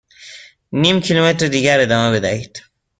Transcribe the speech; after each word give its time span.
نیم 0.71 0.99
کیلومتر 1.01 1.47
دیگر 1.47 1.79
ادامه 1.79 2.11
بدهید. 2.17 2.61